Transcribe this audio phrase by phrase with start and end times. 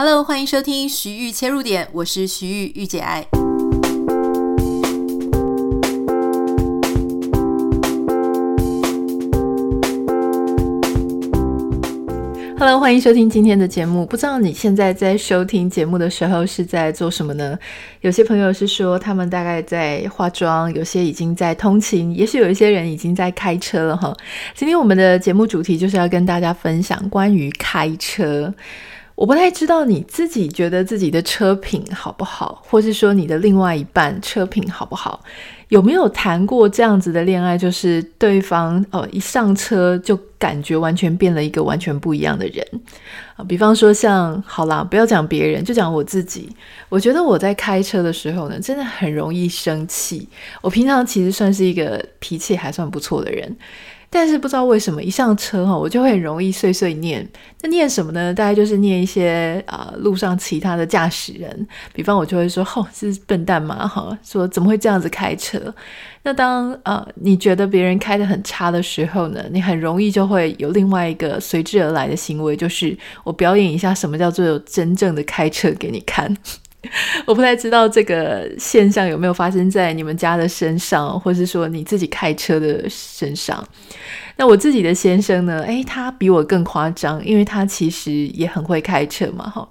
[0.00, 3.26] Hello，欢迎收听徐玉切入点，我是徐玉御姐爱。
[12.56, 14.06] Hello，欢迎收听今天的节目。
[14.06, 17.58] 不知道你现在在收听节目的时候是在做什么呢？
[18.00, 24.16] 有些朋友是说他们大概在化妆，有些已经在通勤，也许有一些人已经在开车了哈。
[24.54, 28.54] 今天我们的节目主题就是要跟大家分享关于开车。
[29.18, 35.20] 我不太知道你自己觉得自己的车品好不好，或是说你的另外一半车品好不好？
[35.70, 37.58] 有没有谈过这样子的恋爱？
[37.58, 42.64] 就是对方哦一上车就感觉完全变了一个完全不一样的人
[43.34, 43.44] 啊。
[43.44, 46.48] 比方说像好啦，不要讲别人，就讲我自己。
[46.88, 50.28] 我觉得我在开车的时候呢，真的很容易生气。
[50.62, 53.56] 我平常其实算是一个脾气还算不错的人。
[54.10, 57.28] 但是不知道为什么一上车哈，我就会很容易碎碎念。
[57.60, 58.32] 那念什么呢？
[58.32, 65.74] 大概就是念一些啊、路上其他的驾驶人，比方我就会说：“吼、哦，是笨蛋嘛！”哈，说怎么会这样子开车？
[66.22, 76.36] 那当呃你觉得别人开得很差的时候呢，你很容易就会有另外一个随之而来的行为，就是我表演一下什么叫做有真正的开车给你看。
[77.26, 83.66] 我不太知道这个现象有没有发生在你们家的身上，或是说你自己开车的身上。
[84.36, 85.62] 那我自己的先生呢？
[85.62, 89.68] 诶，他比我更夸张，因为他其实也很会开车嘛，哈。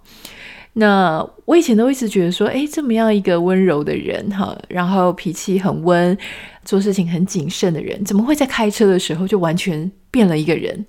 [0.74, 6.16] 那我以前都一直觉得说，诶，这么样一个温柔的人，哈，然后脾气很温，
[6.68, 10.86] 做事情很谨慎的人，怎么会在开车的时候就完全变了一个人？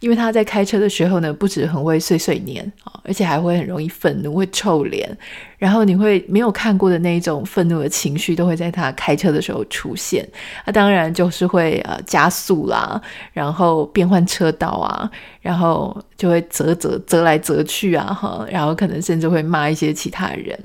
[0.00, 5.08] 因为他在开车的时候呢，不止很会碎碎念啊，而且还会很容易愤怒，会臭脸，
[5.56, 10.28] 然后你会没有看过的那一种愤怒的情绪都会在他开车的时候出现。
[10.66, 13.00] 那当然就是会呃加速啦，
[13.32, 15.08] 然后变换车道啊，
[15.40, 20.58] 然后就会折折折来折去啊，哈，然后可能甚至会骂一些其他人。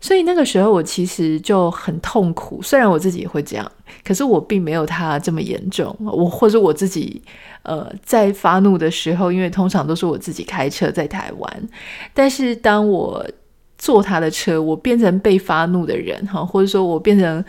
[0.00, 3.72] 所以那个时候我其实就很痛苦，虽然我自己也会这样，
[4.04, 5.94] 可是我并没有他这么严重。
[6.00, 7.22] 我或者我自己，
[7.62, 11.68] 呃，在发怒的时候，因为通常都是我自己开车在台湾，
[12.14, 13.26] 但是当我
[13.76, 17.44] 坐他的车，我变成被发怒的人哈，或者说我变成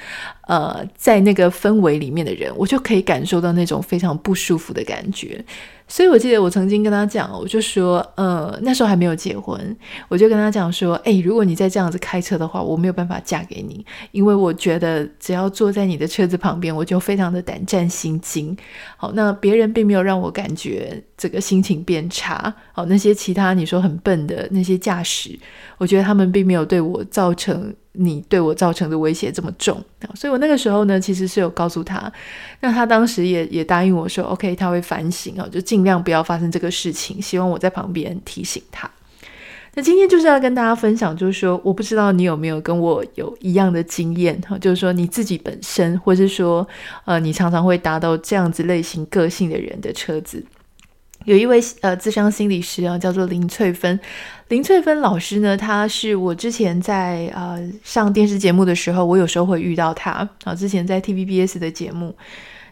[0.50, 5.46] 呃在那个氛围里面的人，我就可以感受到那种非常不舒服的感觉。
[5.92, 9.76] 所以，我记得我曾经跟他讲，我就说，呃，那时候还没有结婚，
[10.08, 18.56] 我就跟他讲说，哎，如果你再这样子开车的话，我没有办法嫁给你，因为我觉得只要坐在你的车子旁边，我就非常的胆战心惊。
[18.98, 22.54] 好，那别人并没有让我感觉这个心情变差。
[22.72, 25.38] 好，那些其他你说很笨的那些驾驶，
[25.80, 27.74] 我觉得他们并没有对我造成。
[27.94, 29.84] 你对我造成的威胁这么重，
[30.14, 32.12] 所以我那个时候呢，其实是有告诉他，
[32.62, 38.90] 那他当时也也答应我说，OK，他会反省啊，就尽量不要发生这个事情，希望我在旁边提醒他。
[39.76, 46.68] 那今天就是要跟大家分享，就是说，我不知道你有没有跟我有一样的经验哈，就是说你自己本身，或是说，
[47.06, 50.44] 呃，你常常会搭到这样子类型个性的人的车子。
[51.26, 54.00] 有一位呃，自商心理师啊，叫做林翠芬。
[54.48, 60.56] 林翠芬老师呢，她是我之前在呃上电视节目的时候，我有时候会遇到她啊。
[60.56, 62.16] 之前在 TVBS 的节目。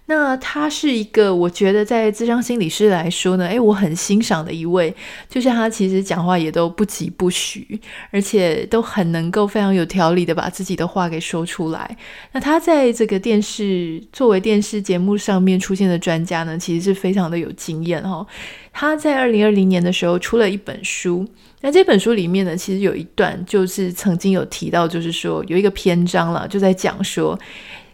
[0.09, 4.95] 那他是一个，我觉得在智商心理师来说呢，诶，我很欣赏的一位，
[5.27, 7.77] 就是他其实讲话也都不疾不徐，
[8.09, 11.97] 而且都很能够非常有条理的把自己的话给说出来。
[12.31, 18.25] 那他在这个电视作为电视节目上面出现的专家呢，其实是非常的有经验哦。
[18.71, 21.27] 他在二零二零年的时候出了一本书，
[21.59, 27.37] 那这本书里面呢，其实有一段就是曾经有提到，就是说有一个篇章了，就在讲说，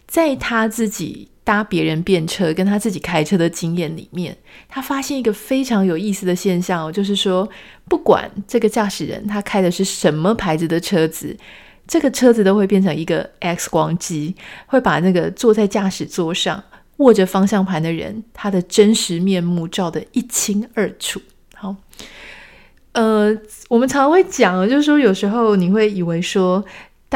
[0.06, 1.28] 在他自己。
[1.44, 4.38] 搭别人便车跟他自己开车的经验里面，
[4.70, 7.48] 他发现一个非常有意思的现象哦，就是说，
[7.90, 11.36] 不管这个驾驶人他开的是什么牌子的车子，
[11.86, 14.36] 这个车子都会变成一个 X 光机，
[14.68, 16.64] 会把那个坐在驾驶座上
[16.98, 21.22] 握着方向盘的人他的真实面目照得一清二楚。
[21.56, 21.76] 好，
[22.94, 23.38] 呃，
[23.68, 26.64] 我们常会讲，就是说，有时候你会以为说。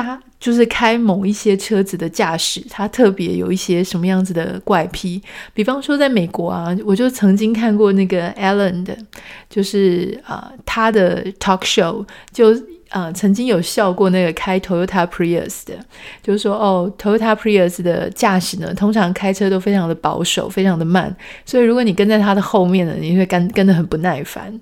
[0.04, 5.22] 他就是开某一些车子的驾驶，他特别有一些什么样子的怪癖。
[5.54, 8.96] 比方说，在美国啊，我就曾经看过那个 Ellen 的，
[9.50, 12.56] 就是啊、他的 talk show 就
[12.90, 15.74] 啊、曾经有笑过那个开 Toyota Prius 的，
[16.24, 21.14] 就是说哦，Toyota Prius 的驾驶呢，通常开车都非常的保守，非常的慢，
[21.46, 24.58] 所以如果你跟在他的后面呢，你会跟跟得很不耐烦。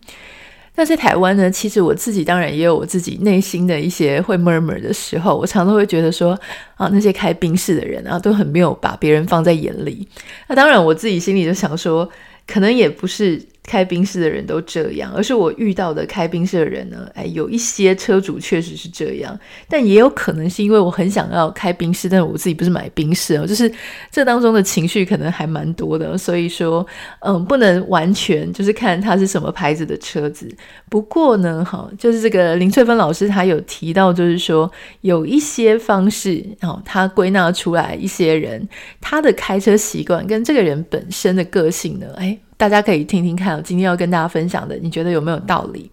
[0.75, 6.37] 那在台湾呢，其实我自己当然也有我自己内心的一些会 murmur 的时候，我常常会觉得说
[6.75, 10.07] 啊，那些开宾室的人啊，都很没有把别人放在眼里。
[10.47, 12.09] 那当然，我自己心里就想说，
[12.45, 23.71] 可能也不是开宾士的人都这样，而是我遇到的开宾士的人呢，哎，有一些车主确实是这样，但也有可能是因为我很想要开宾士，但是我自己不是买宾士哦，就是
[24.11, 26.85] 这当中的情绪可能还蛮多的，所以说，
[27.21, 30.47] 嗯，不能完全就是看它是什么牌子的车子。
[30.89, 34.71] 不过呢，哈，就是这个林翠芬老师他有提到，就是说
[35.01, 38.67] 有一些方式哦，他归纳出来一些人
[39.01, 42.37] 他的开车习惯跟这个人本身的个性呢，哎。
[42.57, 45.89] 大家可以听听看，我今天要跟大家分享的，你觉得有没有道理？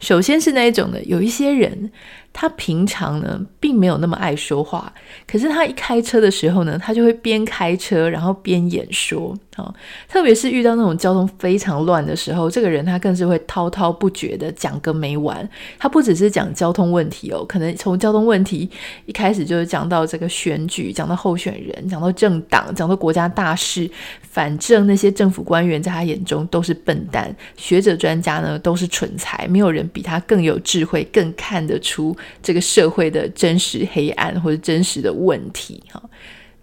[0.00, 1.90] 首先是那一种的，有一些人。
[2.32, 4.92] 他平常呢，并没有那么爱说话，
[5.26, 9.72] 可是他一开车的时候呢，他就会边开车然后边演说啊、
[10.08, 15.46] 特别是遇到那种交通非常乱的时候，这个人他更是会滔滔不绝的讲个没完。
[15.78, 18.68] 他不只是讲交通问题哦，可能从交通问题
[19.04, 23.88] 一开始就是讲到这个选举，讲到候选人，讲到政党，讲到国家大事。
[24.22, 32.16] 反正那些政府官员在他眼中都是笨蛋，学者专家呢都是蠢材，没有人比他更有智慧，更看得出。
[32.42, 36.02] 这个社会的真实黑暗或者真实的问题，哈，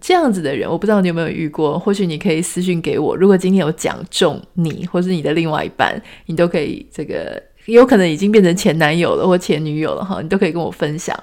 [0.01, 1.77] 这样子的人，我不知道你有没有遇过。
[1.77, 3.15] 或许你可以私讯给我。
[3.15, 11.17] 如果今天有讲中你，或是你的另外一半，你都可以这个有可能已经变成前男友了或前女友了，哈，你都可以跟我分享。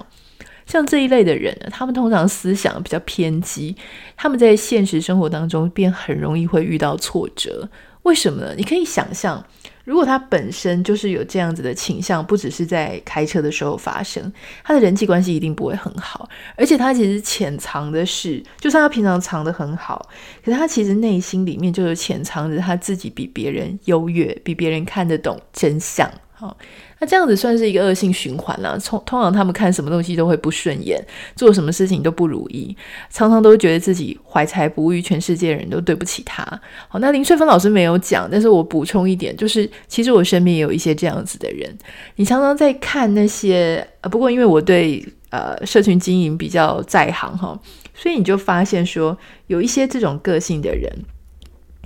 [0.65, 3.75] 像这一类的人呢，他们通常思想比较偏激，
[4.15, 7.69] 他们在现实生活当中便很容易会遇到挫折。
[8.03, 8.53] 为什么呢？
[8.57, 9.43] 你可以想象。
[9.87, 14.29] 如果他本身就是有这样子的倾向，不只是在开车的时候发生，
[14.61, 16.27] 他的人际关系一定不会很好。
[16.57, 20.09] 而且他其实潜藏的是，就算他平常藏得很好，
[20.43, 26.11] 可是他其实内心里面就是潜藏着他自己比别人优越，比别人看得懂真相。
[26.33, 26.57] 好，
[26.99, 28.79] 那这样子算是一个恶性循环了。
[28.79, 30.99] 通通常他们看什么东西都会不顺眼，
[31.35, 32.75] 做什么事情都不如意，
[33.09, 36.43] 常常都觉得自己怀才不遇，全世界人都对不起他。
[36.87, 41.77] 好，那林翠芬老师没有讲，但是我补充一点，就是其实我身边也有一些这样子的人。
[42.15, 47.59] 你常常在看那些，呃，不过因为我对呃社群经营比较在行哈，
[47.93, 49.17] 所以你就发现说
[49.47, 50.91] 有一些这种个性的人。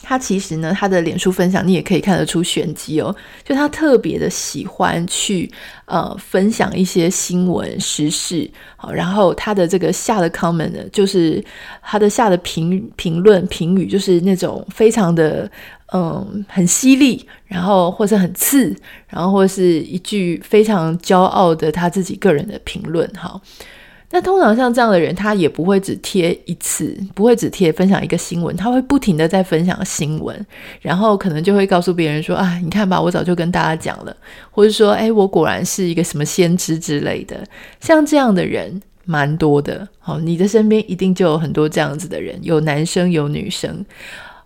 [0.04, 3.16] 他其实呢，他的脸书分享你也可以看得出玄机哦。
[3.44, 5.50] 就他特别的喜欢去
[5.86, 11.44] 呃分享一些新闻时事，好，然后他的这个下的 comment 呢，就是
[11.82, 15.50] 他的下的评评论评语，就是那种非常的
[15.94, 18.76] 嗯很犀利，然后或者很刺，
[19.08, 23.40] 然后或是一句非常骄傲的他自己个人的评论，哈。
[24.12, 30.46] 那通常像这样的人，他也不会只贴一次，不会只贴分享一个新闻，他会不停的在分享新闻，
[30.82, 34.16] 然后可能就会告诉别人说啊，你看吧，我早就跟大家讲了，
[34.52, 37.42] 或者说，哎，我果然是一个什么先知之类的。
[37.80, 43.86] 像这样的人蛮多的，好，你的身边一定就有很多这样子的人，有男生有女生。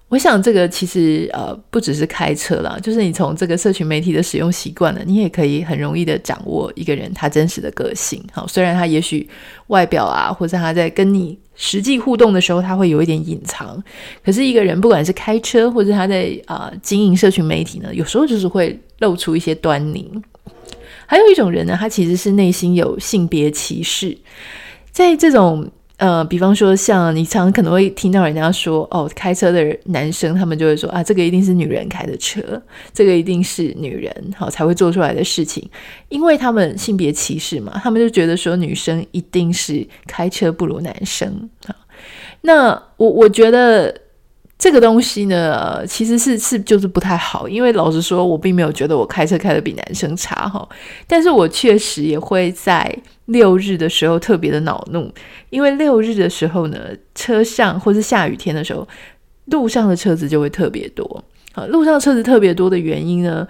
[0.08, 8.24] 我想这个其实呃不只是开车啦，就是你从这个社群媒体的使用习惯了，你也可以很容易的掌握一个人他真实的个性。
[8.32, 9.28] 好，虽然他也许
[9.68, 13.84] 外表啊，或者他在跟你实际互动的时候，他会有一点隐藏，
[14.24, 20.10] 可是一个人不管是开车或者他在啊、经营社群媒体呢，有时候就是会露出一些端倪。
[21.08, 24.16] 还有一种人呢，他其实是内心有性别歧视，
[24.92, 25.68] 在这种。
[25.98, 32.42] 呃，比方说，像你常可能会听到人家说，哦，开车的男生他们就会说啊，这个一定是女人开的车，
[32.94, 35.70] 这个一定是女人好才会做出来的事情，
[36.10, 41.76] 因为他们性别歧视嘛，他们就觉得说女生一定是开车不如男生啊。
[42.42, 44.05] 那我我觉得。
[44.66, 50.68] 这个东西呢，其实是是就是不太好，因为老实说，我并没有觉得我开车开得比男生差哈，
[51.06, 52.92] 但是我确实也会在
[53.26, 55.08] 六日的时候特别的恼怒，
[55.52, 56.80] 因为六日的时候呢，
[57.14, 58.88] 车上或是下雨天的时候，
[59.52, 61.68] 路上的车子就会特别多啊。
[61.68, 63.48] 路上车子特别多的原因呢，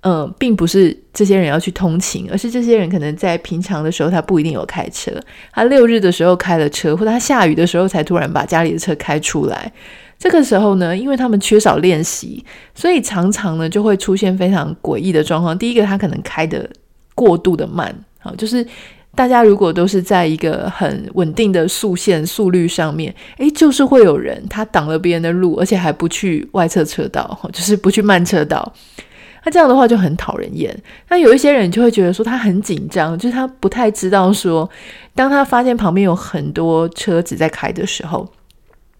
[0.00, 5.12] 呃，并不是这些人要去通勤，而是这些人可能在平常的时候他不一定有开车，
[5.52, 9.72] 他六日的时候开了车，或他下雨的时候才突然把家里的车开出来。
[10.18, 12.42] 这个时候呢，因为他们缺少练习，
[12.74, 15.56] 所以常常呢就会出现非常诡异的状况。
[15.56, 16.68] 第一个，他可能开得
[17.14, 18.66] 过度的慢，好，就是
[19.14, 28.72] 大家如果都是在一个很稳定的速线速率上面，诶，就是会有人他挡了别人的路，而且还不去外侧车道，就是不去慢车道。
[29.44, 30.74] 那这样的话就很讨人厌。
[31.08, 34.68] 那有一些人就会觉得说他很紧张，就是他不太知道说，
[35.14, 38.26] 当他发现旁边有很多车子在开的时候。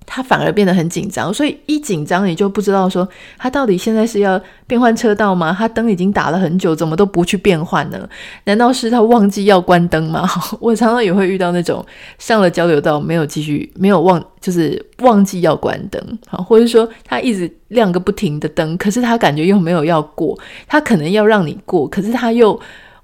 [0.07, 5.55] 他反而变得很紧张，所以一紧张你就不知道说他到底现在是要变换车道吗？
[5.59, 8.09] 他灯已经打了很久，怎么都不去变换呢？
[8.45, 10.27] 难道是他忘记要关灯吗？
[10.61, 11.85] 我常常也会遇到那种
[12.19, 22.53] 上了交流道没有继续没有忘，就是忘记要关灯，好，或者说他一直亮个不停的灯，可是他感觉又没有要过，他可能要让你过，可是他又，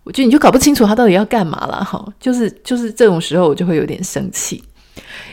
[0.04, 4.62] 我觉得你就搞不清楚他到底要干嘛了，哈，就是就是这种时候我就会有点生气。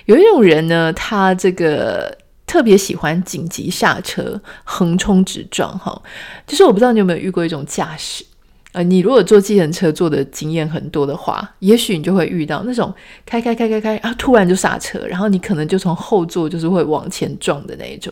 [0.09, 6.01] 有一种人呢，他这个特别喜欢紧急刹车、横冲直撞，哈，
[6.47, 8.25] 就是我不知道你有没有遇过一种驾驶，
[8.71, 12.91] 呃，你如果坐计程车坐的经验很多的话，也许你就会遇到那种
[13.23, 18.11] 开开开开开啊，突然就刹车，然后你可能就从后座就是会往前撞的那一种。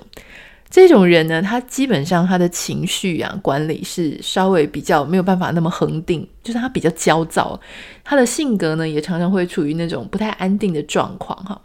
[0.69, 7.59] 这种人呢，他基本上他的情绪啊管理是稍微比较没有办法那么恒定，就是他比较焦躁，
[8.03, 11.59] 他的性格呢也常常会处于那种不太安定的状况哈。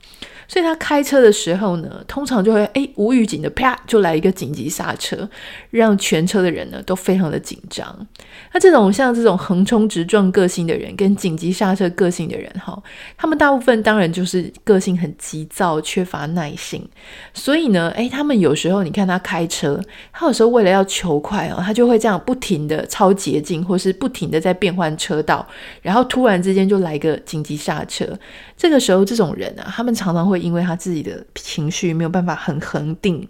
[0.52, 5.26] 所以他开车的时候呢，通常就会诶无预警的啪就来一个紧急刹车，
[5.70, 8.06] 让全车的人呢都非常的紧张。
[8.52, 12.78] 那这种像这种横冲直撞个性的人，跟紧急刹车个性的人哈，
[13.16, 16.86] 他们大部分当然就是个性很急躁，缺乏耐性。
[17.32, 19.80] 所以呢，诶，他们有时候你看他开车，
[20.12, 25.48] 他有时候为了要求快哦，他就会这样不停的超捷径，或是不停的在变换车道，
[25.80, 28.06] 然后突然之间就来个紧急刹车。
[28.54, 33.26] 这个时候，这种人啊，他们常常会因为他自己的情绪没有办法很恒定，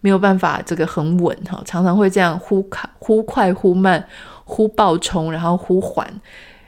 [0.00, 4.06] 没有办法这个很稳哈，常常会这样忽快忽快忽慢，
[4.44, 6.08] 忽暴冲，然后忽缓。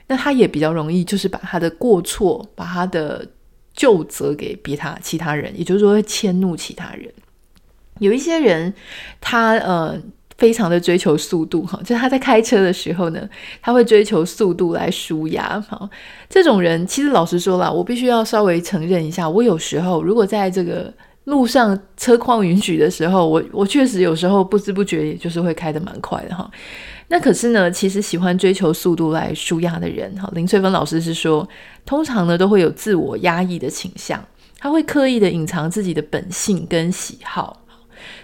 [0.07, 3.25] 那他也比较容易就是把他的过错，把他的
[3.73, 7.11] 旧责给别他其他人，也就是说会迁怒其他人。
[7.99, 8.73] 有一些人，
[9.21, 10.01] 他呃。
[10.37, 13.27] 非常的追求速度哈，就他在开车的时候呢，
[13.61, 15.89] 他会追求速度来舒压哈。
[16.29, 20.93] 这种人其实老实说啦，我必须要稍微承认一下，我有时候如果在这个
[21.25, 26.49] 路上车况允许的时候，我我确实有时候不知不觉也就是会开得蛮快的哈。
[27.09, 31.47] 那可是呢，其实喜欢追求速度来舒压的人哈，林翠芬老师是说，
[31.85, 34.21] 通常呢都会有自我压抑的倾向，
[34.57, 37.62] 他会刻意的隐藏自己的本性跟喜好。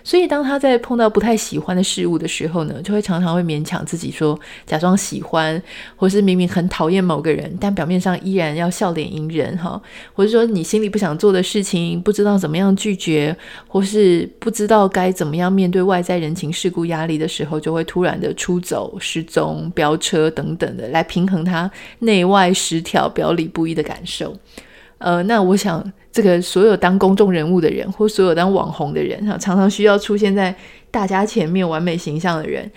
[0.03, 5.61] 所以，当他在碰到不太喜欢的事物的时候呢，就会常常会勉强自己说，假装喜欢，
[5.95, 9.81] 或是明明很讨厌某个人，但表面上依然要笑脸迎人哈，
[10.13, 13.35] 或者说你心里不想做的事情，不知道怎么样拒绝，
[13.67, 21.69] 或是不知道该怎么样面对外在人情世故压力的时候，就会突然的出走、失踪、飙车等等的，来平衡他
[21.99, 24.35] 内外失调、表里不一的感受。
[24.99, 30.53] 呃，那我想，这个所有当公众人物的人，或所有当网红的人，哈，常常需要出现在
[30.91, 32.69] 大家前面完美形象的人，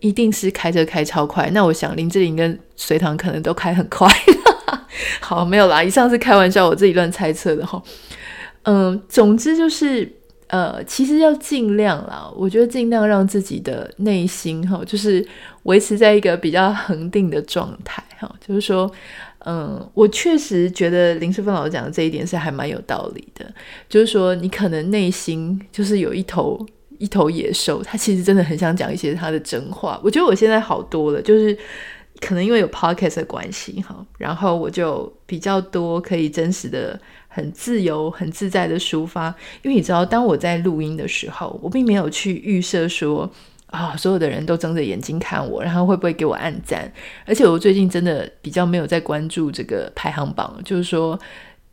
[0.00, 1.48] 一定是开车开超快。
[1.54, 4.06] 那我想林志玲跟隋唐可能都开很快。
[5.22, 7.82] 好，没有啦，以上是开玩笑，我自己乱猜测的哈。
[8.64, 10.12] 嗯，总之就是，
[10.48, 15.26] 呃，其实要尽量啦，我觉得尽量让自己的内心哈，就是
[15.62, 18.92] 维持在一个比较恒定的状态哈，就是说。
[19.46, 23.50] 嗯，我确实觉得林世芬老师讲的这一点是还蛮有道理的，
[23.88, 26.66] 就是说你可能内心就是有一头
[26.98, 29.98] 一头野兽，他其实真的很想讲一些他的真话。
[30.04, 31.56] 我觉得我现在好多了，就是
[32.20, 39.34] 可能因为有 podcast 的关系哈，然后我就比较多可以真实的、很自由、很自在的抒发。
[39.62, 43.30] 因为你知道，当我在录音的时候，我并没有去预设说。
[43.70, 46.92] 啊、所有的人都睁着眼睛看我，然后会不会给我按赞？
[47.24, 51.18] 而且我最近真的比较没有在关注这个排行榜，就是说，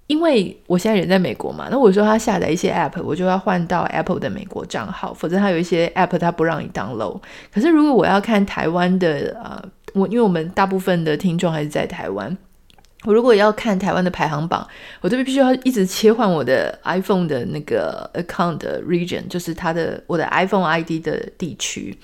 [0.06, 7.20] 因为我现在人在美国嘛，那我说他下载一些 app，我就要换到 Apple 的美国账号，否则他有一些 app 他不让你 download。
[7.52, 9.64] 可是如果我要看台湾的，呃，
[9.94, 12.38] 我因为我们大部分的听众还是在台湾。
[13.04, 14.68] 我如果要看台湾的排行榜，
[15.02, 21.98] 我这边必须要一直切换我的 iPhone 的那个 account 的 region，就是它的我的 iPhone ID 的地区。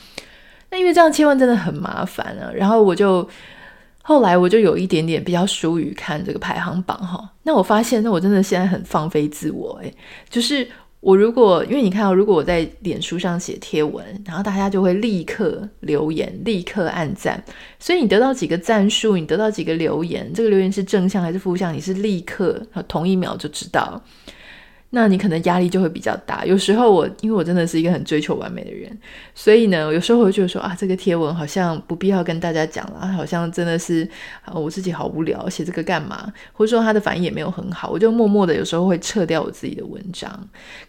[0.70, 2.52] 那因为这样切换真的很麻烦啊。
[2.54, 3.28] 然后我就
[4.04, 7.30] 后来我就有一点点比较疏于看这个排行榜哈。
[7.44, 9.94] 那我发现，那我真的现在很放飞自我诶，
[10.30, 10.68] 就是。
[11.04, 17.44] 我如果因为你看到，如果我在脸书上写贴文，然后大家就会立刻留言，立刻按赞，
[17.78, 24.02] 所以你得到几个赞数，你得到几个留言，这个留言是正向还是负向，你是立刻同一秒就知道。
[24.96, 26.46] 那你可能压力就会比较大。
[26.46, 28.96] 有时候我因为我真的是一个很追求完美的人，
[29.34, 34.08] 所以呢，有时候我就说啊，这个贴文好像不必要跟大家讲了，好像真的是
[34.46, 36.32] 啊，我自己好无聊，写这个干嘛？
[36.52, 40.32] 或者说他的反应也没有很好，我就默默的有时候会撤掉我自己的文章。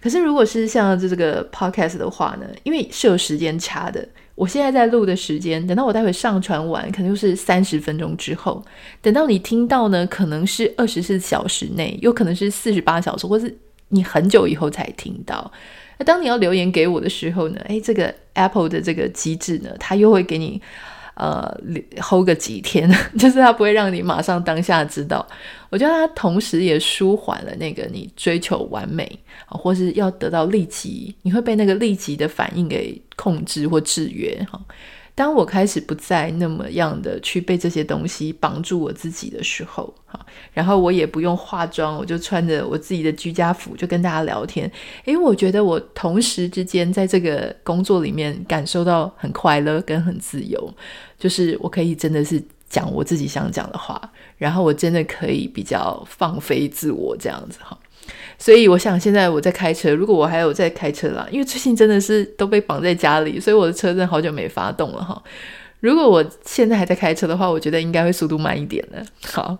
[0.03, 8.63] 可是如果是像这个 podcast 的话呢，因为是有时间差的，我现在在录的时间，等到我待会上传完，可能就是三十分钟之后，
[9.01, 13.57] 等到你听到呢，可能是二十四小时内，有可能是四十八小时，或是。
[13.95, 15.51] 你很久以后才听到。
[15.99, 20.61] 那当你要留言给我的时候呢，诶，这个 Apple 的这个机制呢，它又会给你
[21.15, 21.49] 呃
[22.01, 25.25] hold 个几天， 就是它不会让你马上当下知道。
[25.71, 29.07] 我觉得它同时也舒缓了那个你追求完美
[29.47, 34.61] 啊，或是要得到立即，你会被那个立即的反应给控制或制约哈。
[35.17, 40.19] 当我开始不再那么样的去被这些东西绑住我自己的时候，哈，
[40.53, 44.71] 然后我也不用化妆，我就穿着我自己的居家服就跟大家聊天。
[45.05, 50.75] 诶，我觉得我同时之间在这个工作里面感受到很快乐跟很自由，
[51.17, 54.01] 就是我可以真的是讲我自己想讲的话，
[54.37, 57.79] 然后我真的可以比较放飞自我这样子哈。
[58.39, 65.23] 所以我想，现在我在开车，如果我还有在开车啦，因为最近真的是都被绑在家里，所以我的车真的好久没发动了哈。
[65.81, 69.05] 如果我现在还在开车的话，我觉得应该会速度慢一点的。
[69.33, 69.57] 好，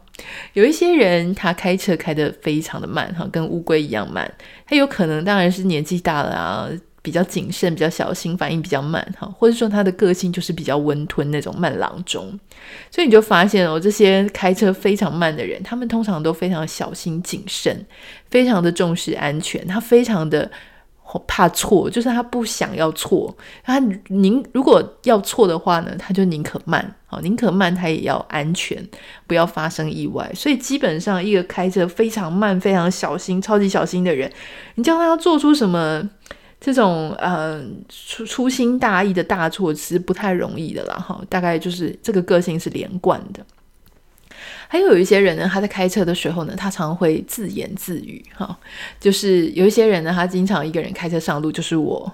[0.55, 4.33] 有一些人他开车开得非常的慢哈，跟乌龟一样慢，
[4.67, 6.69] 他有可能当然是年纪大了啊。
[7.05, 12.41] 比较谨慎，比较小心，反应比较慢，哈，或者说他的个性就是比较温吞那种慢郎中，
[12.91, 17.85] 所以你就发现哦，这些开车非常慢的人，他们通常都非常小心谨慎，
[18.31, 20.51] 非常的重视安全，他非常的
[21.27, 28.83] 怕错，就是他不想要错，他宁如果要错的话呢，他就宁可慢，好，宁可慢，他也要安全，
[29.27, 30.33] 不要发生意外。
[30.35, 34.33] 所以基本上，一个开车非常慢、非常小心、超级小心的人，
[34.77, 36.09] 你叫他要做出什么？
[36.65, 43.45] 这种呃粗粗心大意的大错其实不太容易的啦哈，大概就是这个个性是连贯的。
[44.67, 48.59] 还有一些人呢，他在开车的时候呢，他常会自言自语哈，
[48.99, 52.11] 就是有一些人呢，他经常一个人开车上路，就是我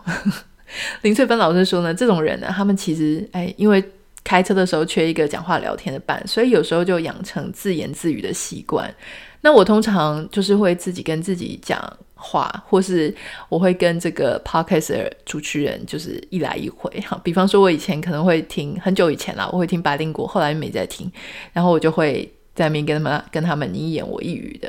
[1.02, 3.80] 林翠芬老师说呢，这种人呢，他们其实哎，因为
[4.22, 8.92] 开车的时候缺一个讲话聊天的伴，所以有时候就养成自言自语的习惯。
[9.40, 11.82] 那我通常就是会自己跟自己讲
[12.14, 13.14] 话，或是
[13.48, 17.18] 我会跟这个 podcast 主持人就是一来一回哈。
[17.24, 21.10] 比方说，我以前可能会听很久以前啦，我会听白灵果，后来没再听，
[21.54, 24.68] 然后我就会在那边跟他们跟他们你一言我一语的。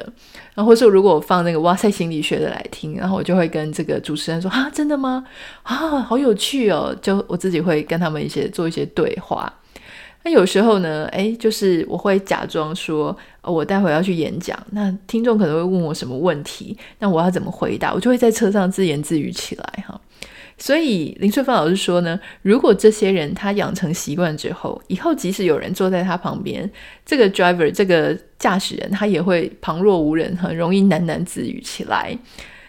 [0.53, 5.25] 然后或是如果我放那个哇塞心理学的来听，然后我就会跟这个主持人说啊，真的吗？
[5.63, 6.95] 啊，好有趣哦！
[7.01, 9.51] 就我自己会跟他们一些做一些对话。
[10.23, 17.91] 那有时候呢，诶，就是我会假装说，哦，我待会要去演讲，那听众可能会问我什么问题，那我要怎么回答？
[17.91, 19.99] 我就会在车上自言自语起来哈。
[20.61, 26.69] 所以林翠芬老师说呢，如果这些人他养成习惯之后，以后即使有人坐在他旁边，
[27.03, 32.15] 这个 driver 这个驾驶人他也会旁若无人，很容易喃喃自语起来。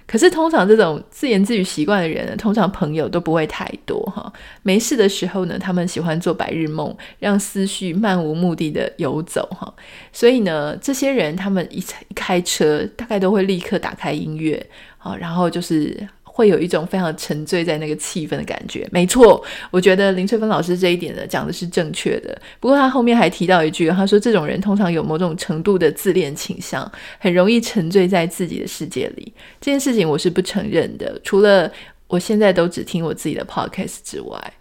[0.06, 4.32] 可是通常这种自言自语习惯的人呢，通常朋友都不会太多哈。
[4.62, 9.70] 没事的时候呢，他们喜欢做白日梦，让思绪漫无目的的游走哈。
[10.14, 16.08] 所以呢，这些人他们一一开车，大概都会立刻打开音乐，好，然后就是。
[16.34, 22.36] 会有一种非常沉醉在那个气氛的感觉，没错，我觉得林翠芬老师这一点呢讲的是正确的。
[22.58, 29.32] 不过他后面还提到一句，他说这种人通常有某种程度的自恋倾向，很容易沉醉在自己的世界里。
[29.60, 31.70] 这件事情我是不承认的，除了
[32.08, 34.52] 我现在都只听我自己的 podcast 之外。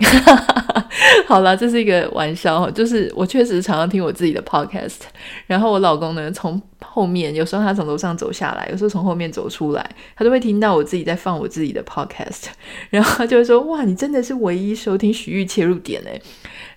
[1.26, 4.98] 好了，这是一个玩笑，就是我确实常常听我自己的 podcast，
[5.46, 12.46] 然后我老公呢，从后面有时候他从楼上走下来，有时候从后面走出来，他都会听到我自己在放我自己的 podcast，
[12.90, 16.20] 然后他就会说：“哇，你真的是唯一收听许玉切入点诶。”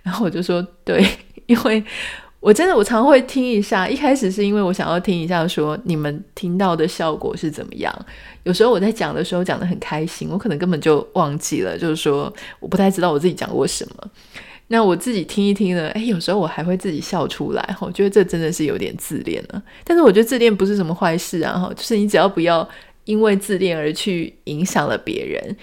[0.04, 1.06] 然后我就说：“对，
[1.48, 1.84] 因为。”
[2.44, 3.88] 我真的，我常会听一下。
[3.88, 8.06] 一开始是因为我想要听一下，说你们听到的效果是怎么样。
[8.44, 14.12] 有时候我在讲的时候讲得很开心，我可能根本就忘记了，就是说我不太知道我自己讲过什么。
[14.68, 17.78] 那我自己听一听呢，诶，有时候我还会自己笑出来。
[17.80, 19.64] 我觉得这真的是有点自恋了。
[19.86, 22.68] 但是我觉得自恋不是什么坏事啊，哈，就是你只要不要
[23.06, 25.56] 因为自恋而去影响了别人，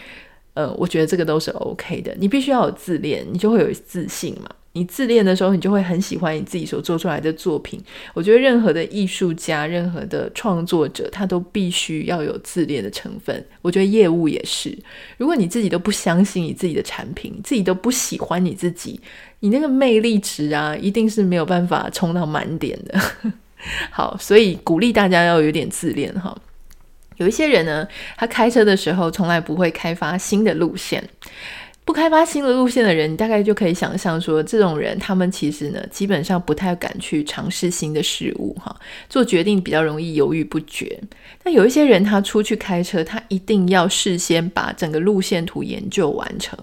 [0.55, 2.17] 呃，我觉得这个都是 OK 的。
[2.19, 4.49] 你必须要有自恋，你就会有自信嘛。
[4.73, 7.83] 你自恋的时候，你就会很喜欢你自己所做出来的作品。
[8.15, 13.45] 我觉得任何的艺术家、任何的创作者，他都必须要有自恋的成分。
[13.63, 14.79] 我觉得业务也是。
[15.17, 19.01] 如果你自己都不相信你自己的产品，自己都不喜欢你自己，
[19.41, 23.01] 你那个魅力值啊，一定是没有办法冲到满点的。
[23.91, 26.37] 好，所以鼓励大家要有点自恋哈。
[27.17, 31.07] 有一些人呢，他开车的时候从来不会开发新的路线。
[31.91, 38.73] 不开发新的路线的人，你大概就可以想象说，这种人他们其实呢，基本上不太敢去尝试新的事物，哈，
[39.09, 41.01] 做决定比较容易犹豫不决。
[41.43, 46.57] 但有一些人，他出去开车，他一定要事先把整个路线图研究完成。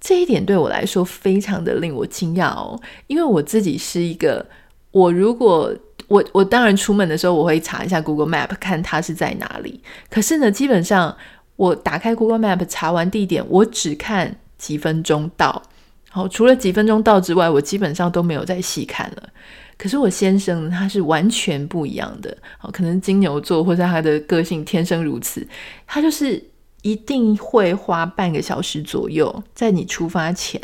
[0.00, 4.46] 这一点对我来说非常的令我惊讶哦，因为我自己是一个，
[4.92, 5.76] 我如果
[6.08, 9.82] 我我当然出门的时候我会查一下 Google Map 看它是在哪里。
[10.08, 11.14] 可是呢，基本上
[11.56, 15.62] 我打开 Google Map 查完地点，我只看几分钟到。
[16.08, 19.28] 好，除了几分钟到之外，我基本上都没有再细看了。
[19.76, 22.34] 可是我先生他是完全不一样的。
[22.56, 25.46] 好，可能金牛座或者他的个性天生如此，
[25.86, 26.42] 他就是
[26.82, 30.58] 一定会花半个小时左右，在你出发前，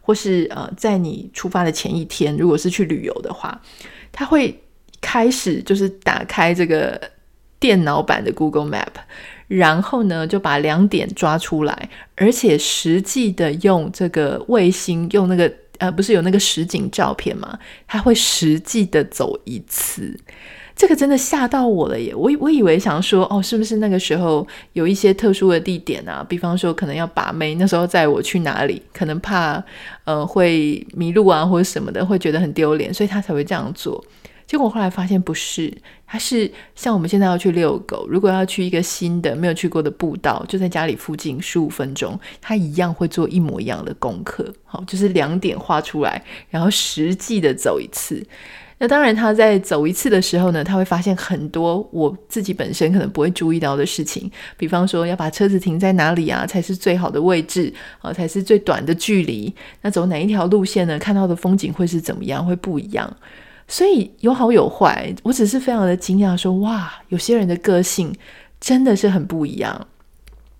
[0.00, 3.58] 或是呃，在你出发的前一天，如果是去旅游的话，
[4.10, 4.60] 他会
[5.00, 7.00] 开始就是打开这个
[7.60, 8.94] 电脑版的 Google Map，
[9.48, 15.52] 然后呢就把两点抓出来，而且实际的用这个卫星用那个。
[15.78, 17.58] 呃，不是有那个实景照片吗？
[17.86, 20.18] 他会实际的走一次，
[20.74, 22.14] 这个真的吓到我了耶！
[22.14, 26.24] 我我以为想说，哦，是不是那个时候有一些特殊的地点啊？
[26.26, 29.62] 比方说，可能要把妹，那时候载我去哪里，可能怕
[30.04, 34.02] 呃会迷路啊，或者什么的，会觉得很丢脸，所以他才会这样做。
[34.46, 35.72] 结果后来发现不是，
[36.06, 44.52] 它是像我们现在要去遛狗，如果要去一个新的没有去过的步道，就在家里附近十五分钟，它一样会做一模一样的功课。
[44.64, 48.24] 好，就是两点画出来，然后实际的走一次。
[48.78, 59.52] 那当然，他在走一次的时候呢，他会发现很多我自己本身可能不会注意到的事情，比方说要把车子停在哪里啊，才是最好的位置啊，才是最短的距离。
[59.80, 60.98] 那走哪一条路线呢？
[60.98, 62.44] 看到的风景会是怎么样？
[62.44, 63.16] 会不一样。
[63.68, 68.14] 所以有好有坏，我只是非常的惊讶，说哇，有些人的个性
[68.60, 69.88] 真的是很不一样。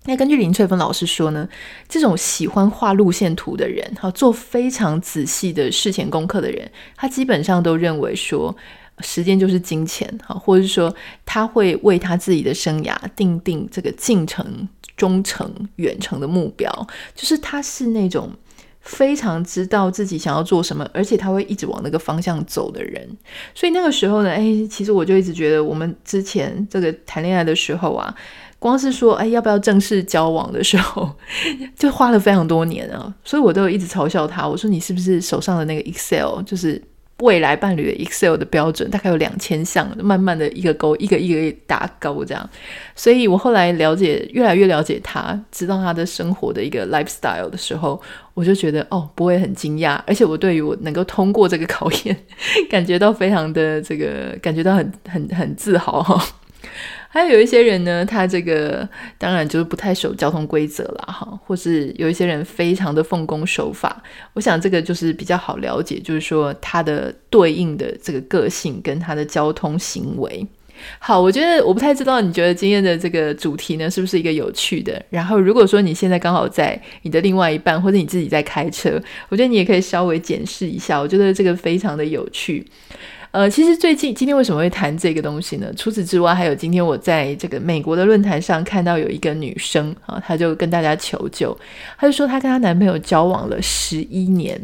[0.05, 1.47] 那根据林翠芬老师说呢，
[1.87, 8.55] 这种喜欢画路线图的人，哈，做非常仔细的事前功课的人，他基本上都认为说，
[8.99, 10.93] 时间就是金钱，哈，或者是说
[11.25, 18.29] 他会为他自己的生涯定定这个近程、中程、远程的目标，就是他是那种。
[18.87, 23.07] 非常知道自己想要做什么，而且他会一直往那个方向走的人。
[23.53, 28.15] 所以那个时候呢，哎，其实我就一直觉得，我们之前这个谈恋爱的时候啊，
[28.57, 31.11] 光是说，哎，要不要正式交往的时候，
[31.77, 33.13] 就花了非常多年啊。
[33.23, 36.81] 所以我都一直嘲笑他，我说你是不是手上的那个 Excel 就是。
[37.19, 42.49] 未来伴侣的 Excel 的标准大概有两千项，慢慢的一个勾一个一个打勾这样，
[42.95, 47.99] 所以我后来了解越来越了解他，知道他的生活的一个 lifestyle 的时候，
[48.35, 52.15] 我就觉得哦，不会很惊讶，而且我对于我能够通过这个考验，
[52.69, 56.23] 感觉到非常的这个感觉到很很很自豪哈。
[57.09, 64.03] 还有一些人呢，他这个当然就是不太守交通规则了哈，或是有一些人非常的奉公守法。
[64.33, 70.45] 我想这个就是比较好了解，就是说他的对应的这个个性跟他的交通行为。
[70.99, 75.03] 好，我觉得我不太知道你觉得今天的这个主题呢是不是一个有趣的？
[75.09, 80.99] 然后如果说你现在刚好在你的另外一半，或者你自己在开车，我觉得你也可以稍微检视一下。
[80.99, 82.63] 我觉得这个非常的有趣。
[83.37, 85.71] 呃，其实最近今天为什么会谈这个东西呢？
[85.77, 91.55] 除此之外，还有今天我在这个美国的论坛上看到有一个女生啊，她就跟大家求救，
[91.99, 94.59] 她就说她跟她男朋友交往了十一年，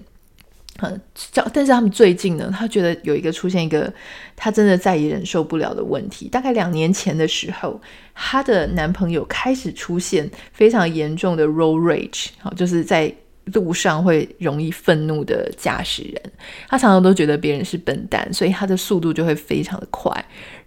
[0.81, 3.93] 嗯，交，但是他们最近呢，她觉得有一个出现一个
[4.35, 6.27] 她真的再也忍受不了的问题。
[6.27, 7.79] 大概两年前的时候，
[8.15, 13.13] 她的男朋友开始出现非常严重的 roll rage，好，就是在。
[13.45, 16.21] 路上会容易愤怒的驾驶人，
[16.69, 20.13] 他常常都觉得别人是笨蛋，所以他的速度就会非常的快。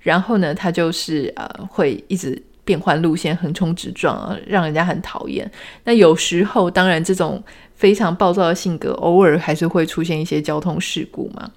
[0.01, 5.51] 然后呢，他就是呃会一直变换路线，横冲直撞，让人家很讨厌。
[5.85, 7.43] 那有时候，当然这种
[7.75, 11.51] 非常暴躁的性格，偶尔还是会出现一些交通事故嘛。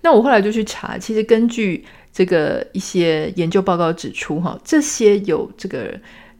[0.00, 5.94] 那我后来就去查，其实根据这个一些研究报告指出，哈，这些有这个。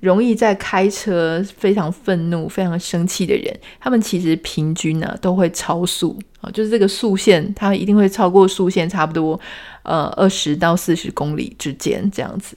[0.05, 9.41] 容易在开车非常愤怒、非常生气的人，他们其实平均呢都会超速啊，就是这个速限，他一定会超过速限差不多
[9.83, 12.55] 呃二十到四十公里之间这样子。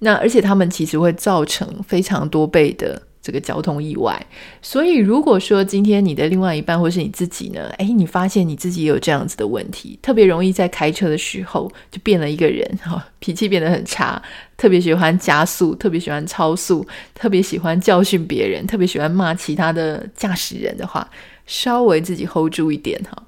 [0.00, 3.00] 那而且他们其实会造成非常多倍的。
[3.24, 4.14] 这个交通意外，
[4.60, 14.22] 所以如果说今天你的另外一半或是你自己呢，哎，你发现你自己也有这样子的问题，特别容易在开车的时候就变了一个人，哈，脾气变得很差，
[14.58, 21.08] 特别喜欢加速，特别喜欢超速，特别喜欢教训别人，特别喜欢骂其他的驾驶人的话，
[21.46, 23.22] 稍微自己 hold 住一点哈。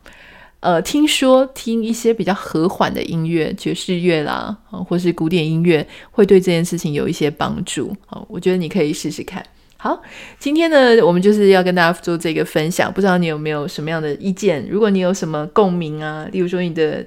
[0.60, 7.96] 呃，听说听一些比较和缓的音乐，爵士乐啦，或是古典音乐，会对这件事情有一些帮助。
[8.04, 9.42] 好，我觉得你可以试试看。
[9.86, 10.02] 好，
[10.40, 14.66] 今天呢，我们就是要跟大家做这个分享，不知道你有没有什么样的意见？
[14.68, 17.06] 如果你有什么共鸣啊，例如说你的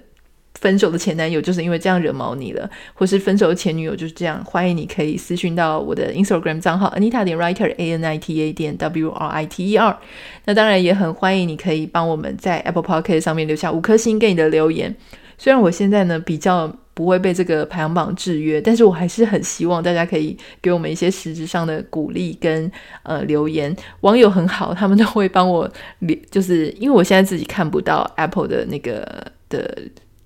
[0.61, 9.45] 分手的前男友就是因为这样惹毛你了，或是分手的前女友就是这样，欢迎你可以私讯到我的 Instagram 账号 Anita 点 Writer A N I T A 点 W R I
[9.45, 9.97] T E R。
[10.45, 14.95] 那当然也很欢迎你可以帮我们在 Apple Podcast 上面留下五颗星给你的留言。
[15.39, 22.69] 虽然我现在呢比较不会被这个排行榜制约，但是我还是很希望大家可以给我们一些实质上的鼓励跟
[23.03, 23.73] 呃留言。
[24.01, 25.67] 网友很好，他们都会帮我
[25.99, 29.77] 留，就是因为我现在自己看不到 Apple 的那个的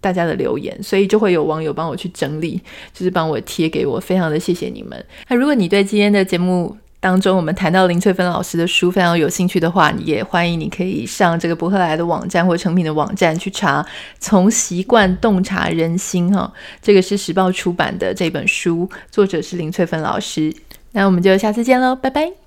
[0.01, 2.59] 大家的留言，所以就会有网友帮我去整理，
[2.91, 5.05] 就是帮我贴给我，非常的谢谢你们。
[5.29, 13.83] 那如果你对今天的节目，当中，我们谈到林翠芬老师的书，非常有兴趣的话，也欢迎你可以上这个博客来的网站或成品的网站去查
[14.21, 16.49] 《从习惯洞察人心》哈，
[16.81, 20.55] 这个是时报出版的这本书，作者是林翠芬老师。
[20.93, 22.42] 那我们就下次见喽，拜拜。